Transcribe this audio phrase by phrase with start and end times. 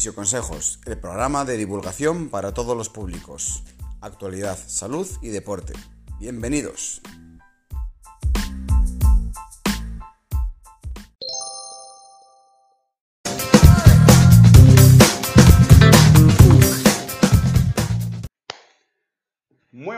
[0.00, 3.62] Fisioconsejos, el programa de divulgación para todos los públicos.
[4.00, 5.74] Actualidad, salud y deporte.
[6.18, 7.02] Bienvenidos.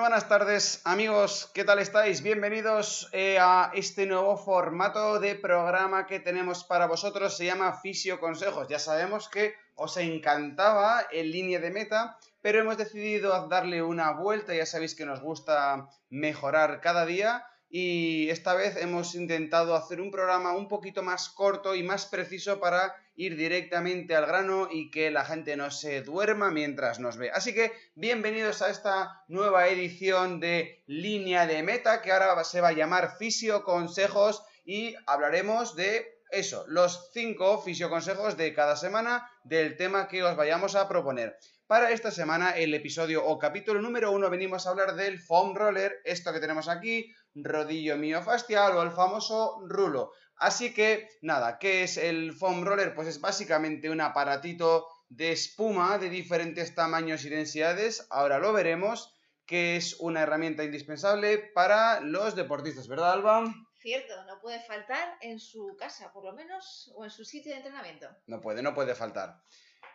[0.02, 2.24] Buenas tardes amigos, ¿qué tal estáis?
[2.24, 8.18] Bienvenidos eh, a este nuevo formato de programa que tenemos para vosotros, se llama Fisio
[8.18, 8.66] Consejos.
[8.66, 14.52] Ya sabemos que os encantaba el línea de meta, pero hemos decidido darle una vuelta,
[14.52, 20.10] ya sabéis que nos gusta mejorar cada día y esta vez hemos intentado hacer un
[20.10, 25.10] programa un poquito más corto y más preciso para ir directamente al grano y que
[25.10, 27.30] la gente no se duerma mientras nos ve.
[27.30, 32.68] Así que bienvenidos a esta nueva edición de Línea de Meta que ahora se va
[32.68, 39.76] a llamar Fisio Consejos y hablaremos de eso, los cinco fisioconsejos de cada semana del
[39.76, 41.36] tema que os vayamos a proponer.
[41.66, 46.00] Para esta semana, el episodio o capítulo número uno, venimos a hablar del foam roller,
[46.04, 50.12] esto que tenemos aquí, rodillo miofacial o el famoso rulo.
[50.42, 52.96] Así que, nada, ¿qué es el foam roller?
[52.96, 58.08] Pues es básicamente un aparatito de espuma de diferentes tamaños y densidades.
[58.10, 59.14] Ahora lo veremos,
[59.46, 63.54] que es una herramienta indispensable para los deportistas, ¿verdad, Alba?
[63.78, 67.58] Cierto, no puede faltar en su casa, por lo menos, o en su sitio de
[67.58, 68.08] entrenamiento.
[68.26, 69.40] No puede, no puede faltar.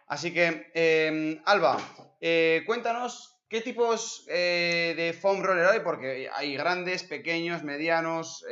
[0.07, 1.77] Así que, eh, Alba,
[2.21, 5.79] eh, cuéntanos ¿Qué tipos eh, de foam roller hay?
[5.79, 8.43] Porque hay grandes, pequeños, medianos.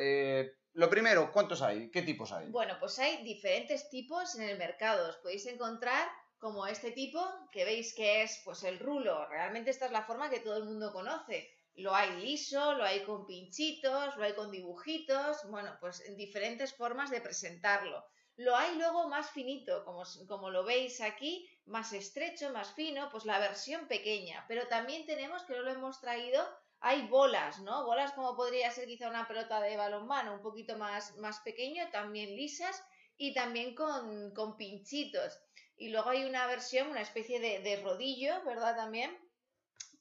[0.76, 1.90] Lo primero, ¿cuántos hay?
[1.90, 2.50] ¿Qué tipos hay?
[2.50, 5.08] Bueno, pues hay diferentes tipos en el mercado.
[5.08, 6.06] Os podéis encontrar
[6.38, 9.26] como este tipo, que veis que es pues el rulo.
[9.30, 11.50] Realmente esta es la forma que todo el mundo conoce.
[11.76, 16.74] Lo hay liso, lo hay con pinchitos, lo hay con dibujitos, bueno, pues en diferentes
[16.74, 18.06] formas de presentarlo.
[18.36, 23.24] Lo hay luego más finito, como, como lo veis aquí, más estrecho, más fino, pues
[23.24, 24.44] la versión pequeña.
[24.50, 26.46] Pero también tenemos, que no lo hemos traído,
[26.80, 27.86] hay bolas, ¿no?
[27.86, 32.36] Bolas como podría ser quizá una pelota de balonmano, un poquito más, más pequeño, también
[32.36, 32.84] lisas
[33.18, 35.40] y también con, con pinchitos.
[35.78, 38.76] Y luego hay una versión, una especie de, de rodillo, ¿verdad?
[38.76, 39.18] También,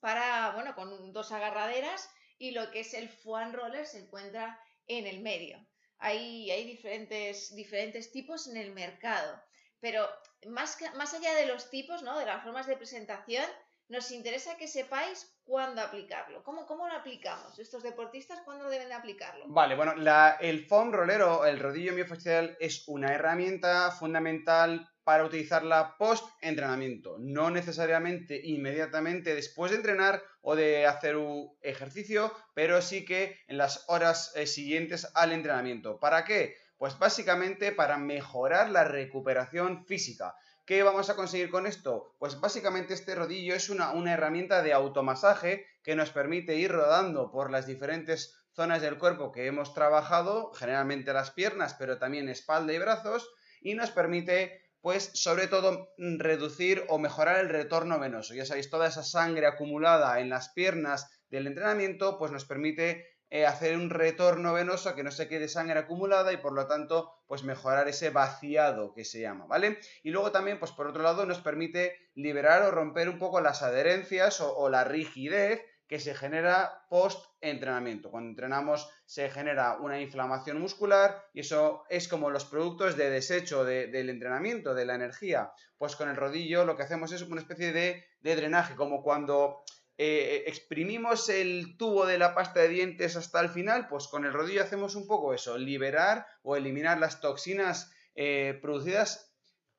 [0.01, 2.09] para, bueno, con dos agarraderas
[2.39, 5.67] y lo que es el foam roller se encuentra en el medio.
[5.99, 9.43] Hay, hay diferentes, diferentes tipos en el mercado.
[9.81, 10.09] Pero
[10.47, 12.19] más, más allá de los tipos, ¿no?
[12.19, 13.47] de las formas de presentación,
[13.89, 16.43] nos interesa que sepáis cuándo aplicarlo.
[16.43, 17.59] ¿Cómo, ¿Cómo lo aplicamos?
[17.59, 19.45] Estos deportistas, ¿cuándo deben de aplicarlo?
[19.49, 19.95] Vale, bueno,
[20.41, 28.41] el foam rolero, el rodillo miofascial, es una herramienta fundamental para utilizarla post-entrenamiento, no necesariamente
[28.43, 34.33] inmediatamente después de entrenar o de hacer un ejercicio, pero sí que en las horas
[34.35, 36.01] eh, siguientes al entrenamiento.
[36.01, 36.57] ¿Para qué?
[36.79, 40.35] Pues básicamente para mejorar la recuperación física.
[40.67, 42.17] ¿Qué vamos a conseguir con esto?
[42.19, 47.31] Pues básicamente este rodillo es una, una herramienta de automasaje que nos permite ir rodando
[47.31, 52.73] por las diferentes zonas del cuerpo que hemos trabajado, generalmente las piernas, pero también espalda
[52.73, 53.31] y brazos,
[53.61, 58.33] y nos permite pues sobre todo reducir o mejorar el retorno venoso.
[58.33, 63.47] Ya sabéis, toda esa sangre acumulada en las piernas del entrenamiento, pues nos permite eh,
[63.47, 67.43] hacer un retorno venoso que no se quede sangre acumulada y por lo tanto pues
[67.43, 69.81] mejorar ese vaciado que se llama, ¿vale?
[70.05, 73.65] Y luego también pues por otro lado nos permite liberar o romper un poco las
[73.65, 78.13] adherencias o, la rigidez que se genera post entrenamiento.
[78.13, 83.65] Cuando entrenamos se genera una inflamación muscular y eso es como los productos de desecho
[83.65, 85.51] del entrenamiento, de la energía.
[85.77, 89.65] Pues con el rodillo lo que hacemos es una especie de, de drenaje, como cuando
[89.97, 94.33] eh, exprimimos el tubo de la pasta de dientes hasta el final, pues con el
[94.33, 99.33] rodillo hacemos un poco eso, liberar o eliminar las toxinas eh, producidas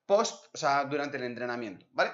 [0.06, 2.12] post, o sea, durante el entrenamiento, ¿vale?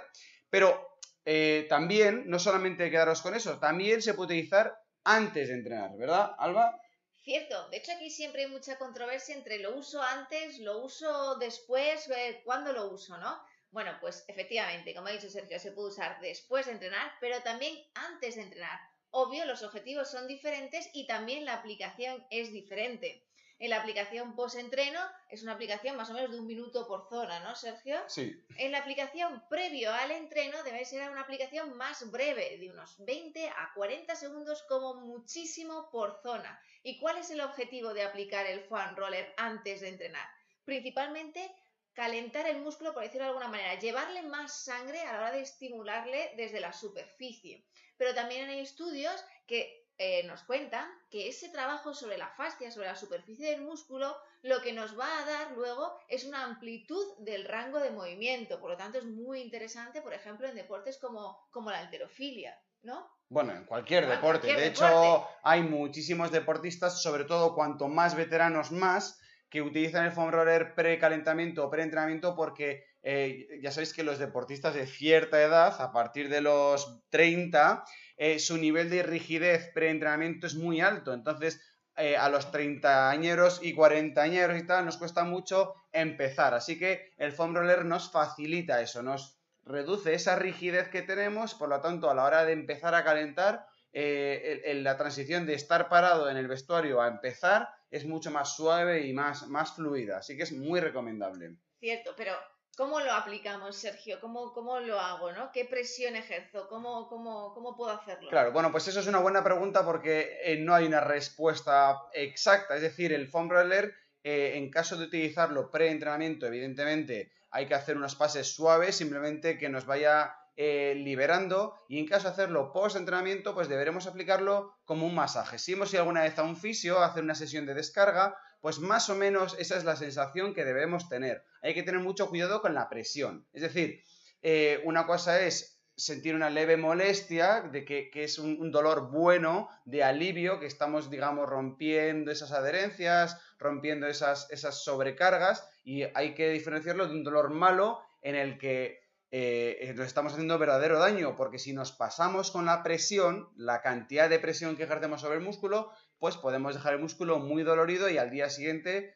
[0.49, 5.95] Pero eh, también, no solamente quedaros con eso, también se puede utilizar antes de entrenar,
[5.95, 6.81] ¿verdad, Alba?
[7.23, 12.09] Cierto, de hecho aquí siempre hay mucha controversia entre lo uso antes, lo uso después,
[12.43, 13.39] cuándo lo uso, ¿no?
[13.71, 17.77] Bueno, pues efectivamente, como ha dicho Sergio, se puede usar después de entrenar, pero también
[17.93, 18.79] antes de entrenar.
[19.11, 23.25] Obvio, los objetivos son diferentes y también la aplicación es diferente.
[23.59, 27.41] En la aplicación post-entreno es una aplicación más o menos de un minuto por zona,
[27.41, 28.01] ¿no, Sergio?
[28.07, 28.43] Sí.
[28.57, 33.47] En la aplicación previo al entreno debe ser una aplicación más breve, de unos 20
[33.49, 36.59] a 40 segundos como muchísimo por zona.
[36.81, 40.27] ¿Y cuál es el objetivo de aplicar el foam roller antes de entrenar?
[40.65, 41.55] Principalmente
[41.93, 45.41] calentar el músculo, por decirlo de alguna manera, llevarle más sangre a la hora de
[45.41, 47.65] estimularle desde la superficie.
[47.97, 52.87] Pero también hay estudios que eh, nos cuenta que ese trabajo sobre la fascia, sobre
[52.87, 57.45] la superficie del músculo, lo que nos va a dar luego es una amplitud del
[57.45, 58.59] rango de movimiento.
[58.59, 63.07] Por lo tanto, es muy interesante, por ejemplo, en deportes como, como la alterofilia, ¿no?
[63.29, 64.47] Bueno, en cualquier deporte.
[64.47, 69.20] cualquier de hecho, hay muchísimos deportistas, sobre todo cuanto más veteranos más,
[69.51, 74.73] que utilizan el foam roller pre-calentamiento o pre-entrenamiento porque eh, ya sabéis que los deportistas
[74.73, 77.83] de cierta edad, a partir de los 30,
[78.15, 81.13] eh, su nivel de rigidez pre-entrenamiento es muy alto.
[81.13, 81.61] Entonces,
[81.97, 86.53] eh, a los 30 añeros y 40 añeros y tal, nos cuesta mucho empezar.
[86.53, 91.67] Así que el foam roller nos facilita eso, nos reduce esa rigidez que tenemos, por
[91.67, 95.53] lo tanto, a la hora de empezar a calentar, eh, el- el- la transición de
[95.53, 100.17] estar parado en el vestuario a empezar es mucho más suave y más, más fluida.
[100.19, 101.55] Así que es muy recomendable.
[101.79, 102.33] Cierto, pero
[102.77, 104.19] ¿cómo lo aplicamos, Sergio?
[104.21, 105.51] ¿Cómo, cómo lo hago, no?
[105.51, 106.67] ¿Qué presión ejerzo?
[106.69, 108.29] ¿Cómo, cómo, cómo puedo hacerlo?
[108.29, 112.75] Claro, bueno, pues eso es una buena pregunta porque eh, no hay una respuesta exacta.
[112.75, 117.97] Es decir, el foam roller, eh, en caso de utilizarlo pre-entrenamiento, evidentemente hay que hacer
[117.97, 121.73] unos pases suaves, simplemente que nos vaya eh, liberando.
[121.87, 125.57] Y en caso de hacerlo post-entrenamiento, pues deberemos aplicarlo como un masaje.
[125.57, 128.77] Si hemos ido alguna vez a un fisio a hacer una sesión de descarga, pues
[128.77, 131.43] más o menos esa es la sensación que debemos tener.
[131.63, 133.47] Hay que tener mucho cuidado con la presión.
[133.53, 134.03] Es decir,
[134.43, 139.09] eh, una cosa es sentir una leve molestia, de que, que es un, un dolor
[139.09, 146.35] bueno, de alivio, que estamos, digamos, rompiendo esas adherencias, rompiendo esas, esas sobrecargas, y hay
[146.35, 149.00] que diferenciarlo de un dolor malo en el que
[149.31, 154.29] eh, nos estamos haciendo verdadero daño, porque si nos pasamos con la presión, la cantidad
[154.29, 158.17] de presión que ejercemos sobre el músculo, pues podemos dejar el músculo muy dolorido y
[158.17, 159.15] al día siguiente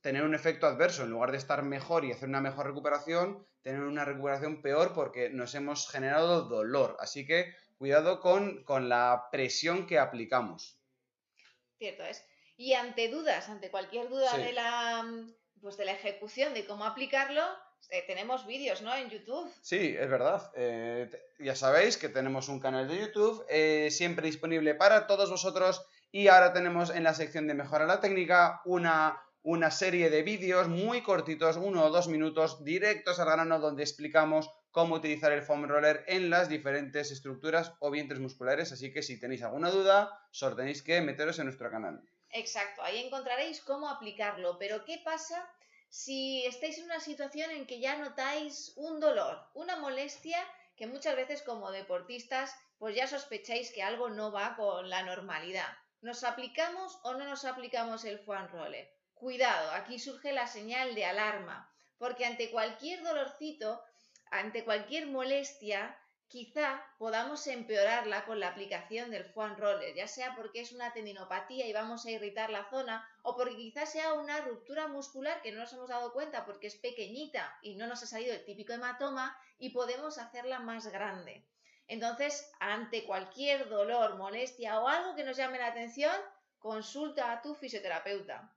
[0.00, 1.04] tener un efecto adverso.
[1.04, 5.30] En lugar de estar mejor y hacer una mejor recuperación, tener una recuperación peor porque
[5.30, 6.96] nos hemos generado dolor.
[7.00, 10.78] Así que cuidado con, con la presión que aplicamos.
[11.78, 12.24] Cierto es.
[12.56, 14.42] Y ante dudas, ante cualquier duda Sí.
[14.42, 15.04] de la
[15.60, 17.42] pues de la ejecución, de cómo aplicarlo,
[17.90, 18.94] eh, tenemos vídeos, ¿no?
[18.94, 19.50] En YouTube.
[19.60, 20.50] Sí, es verdad.
[20.56, 25.84] Eh, ya sabéis que tenemos un canal de YouTube eh, siempre disponible para todos vosotros
[26.10, 30.68] y ahora tenemos en la sección de mejora la técnica una, una serie de vídeos
[30.68, 35.66] muy cortitos, uno o dos minutos, directos al grano donde explicamos cómo utilizar el foam
[35.68, 38.72] roller en las diferentes estructuras o vientres musculares.
[38.72, 42.00] Así que si tenéis alguna duda, solo tenéis que meteros en nuestro canal.
[42.30, 44.58] Exacto, ahí encontraréis cómo aplicarlo.
[44.58, 45.48] Pero ¿qué pasa
[45.94, 50.44] si estáis en una situación en que ya notáis un dolor, una molestia
[50.76, 55.70] que muchas veces como deportistas pues ya sospecháis que algo no va con la normalidad?
[56.00, 58.92] ¿Nos aplicamos o no nos aplicamos el foam roller?
[59.14, 63.80] Cuidado, aquí surge la señal de alarma, porque ante cualquier dolorcito,
[64.32, 65.96] ante cualquier molestia,
[66.28, 71.66] quizá podamos empeorarla con la aplicación del foam roller, ya sea porque es una tendinopatía
[71.66, 75.60] y vamos a irritar la zona, o porque quizá sea una ruptura muscular que no
[75.60, 79.36] nos hemos dado cuenta porque es pequeñita y no nos ha salido el típico hematoma
[79.58, 81.46] y podemos hacerla más grande.
[81.86, 86.14] Entonces, ante cualquier dolor, molestia o algo que nos llame la atención,
[86.58, 88.50] consulta a tu fisioterapeuta.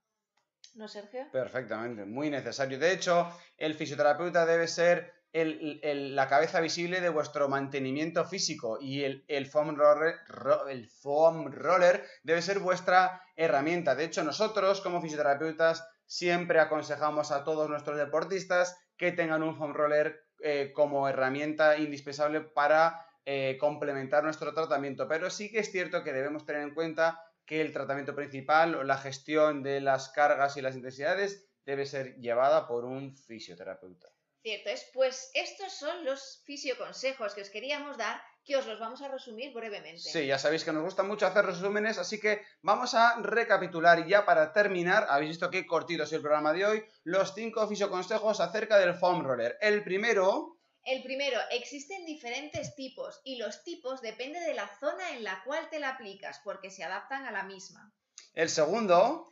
[0.76, 1.28] ¿No, Sergio?
[1.32, 2.80] Perfectamente, muy necesario.
[2.80, 9.24] De hecho, el fisioterapeuta debe ser la cabeza visible de vuestro mantenimiento físico y el,
[9.28, 13.96] el foam roller, ro- el foam roller debe ser vuestra herramienta.
[13.96, 19.74] De hecho, nosotros como fisioterapeutas siempre aconsejamos a todos nuestros deportistas que tengan un foam
[19.74, 25.08] roller eh, como herramienta indispensable para eh, complementar nuestro tratamiento.
[25.08, 28.84] Pero sí que es cierto que debemos tener en cuenta que el tratamiento principal o
[28.84, 34.08] la gestión de las cargas y las intensidades debe ser llevada por un fisioterapeuta.
[34.48, 39.02] Cierto es, pues estos son los fisioconsejos que os queríamos dar, que os los vamos
[39.02, 40.00] a resumir brevemente.
[40.00, 44.10] Sí, ya sabéis que nos gusta mucho hacer resúmenes, así que vamos a recapitular y
[44.10, 48.40] ya para terminar, habéis visto qué cortito es el programa de hoy, los cinco fisioconsejos
[48.40, 49.58] acerca del foam roller.
[49.60, 55.26] El primero, El primero, existen diferentes tipos y los tipos dependen de la zona en
[55.26, 57.92] la cual te la aplicas, porque se adaptan a la misma.
[58.34, 59.28] el segundo,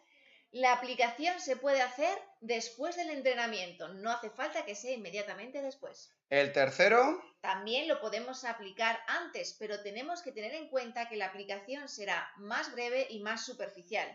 [0.52, 6.12] La aplicación se puede hacer después del entrenamiento, no hace falta que sea inmediatamente después.
[6.30, 11.26] el tercero, También lo podemos aplicar antes, pero tenemos que tener en cuenta que la
[11.28, 14.08] aplicación será más breve y más superficial.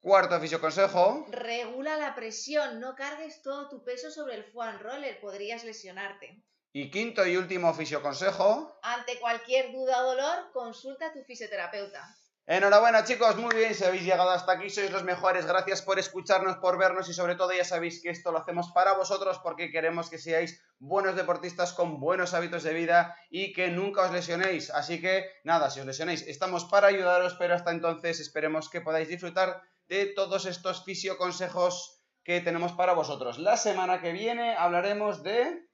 [0.00, 5.64] cuarto fisioconsejo, Regula la presión, no cargues todo tu peso sobre el foam roller, podrías
[5.64, 6.42] lesionarte.
[6.72, 12.14] y quinto y último fisioconsejo, Ante cualquier duda o dolor, consulta a tu fisioterapeuta.
[12.50, 16.56] Enhorabuena chicos, muy bien, si habéis llegado hasta aquí, sois los mejores, gracias por escucharnos,
[16.56, 20.08] por vernos y sobre todo ya sabéis que esto lo hacemos para vosotros porque queremos
[20.08, 24.70] que seáis buenos deportistas con buenos hábitos de vida y que nunca os lesionéis.
[24.70, 29.08] Así que nada, si os lesionéis, estamos para ayudaros, pero hasta entonces esperemos que podáis
[29.08, 33.38] disfrutar de todos estos fisioconsejos que tenemos para vosotros.
[33.38, 35.67] La semana que viene hablaremos de...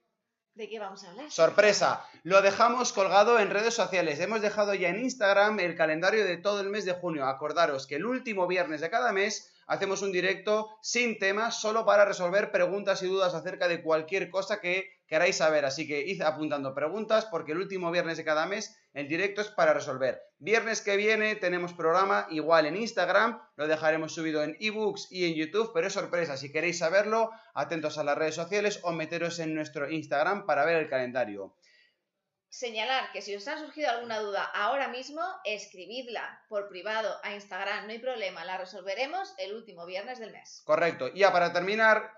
[0.55, 1.29] ¿De qué vamos a hablar?
[1.29, 4.21] Sorpresa, lo dejamos colgado en redes sociales.
[4.21, 7.25] Hemos dejado ya en Instagram el calendario de todo el mes de junio.
[7.25, 12.05] Acordaros que el último viernes de cada mes hacemos un directo sin temas, solo para
[12.05, 15.65] resolver preguntas y dudas acerca de cualquier cosa que queráis saber.
[15.65, 19.49] Así que id apuntando preguntas porque el último viernes de cada mes el directo es
[19.49, 20.21] para resolver.
[20.39, 25.35] Viernes que viene tenemos programa igual en Instagram, lo dejaremos subido en ebooks y en
[25.35, 26.37] YouTube, pero es sorpresa.
[26.37, 30.77] Si queréis saberlo, atentos a las redes sociales o meteros en nuestro Instagram para ver
[30.77, 31.55] el calendario
[32.55, 37.85] señalar que si os ha surgido alguna duda ahora mismo, escribidla por privado a Instagram,
[37.85, 40.61] no hay problema, la resolveremos el último viernes del mes.
[40.65, 41.09] Correcto.
[41.13, 42.11] Y ya para terminar,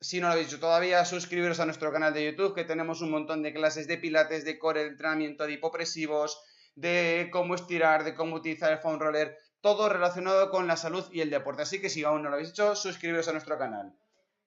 [0.00, 3.10] si no lo habéis dicho todavía, suscribiros a nuestro canal de YouTube, que tenemos un
[3.10, 6.42] montón de clases de pilates, de core, de entrenamiento, de hipopresivos,
[6.74, 11.20] de cómo estirar, de cómo utilizar el foam roller, todo relacionado con la salud y
[11.20, 11.62] el deporte.
[11.62, 13.94] Así que si aún no lo habéis hecho, suscribiros a nuestro canal.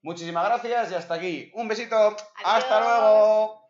[0.02, 1.52] Muchísimas gracias y hasta aquí.
[1.54, 2.16] Un besito.
[2.44, 3.67] Hasta luego.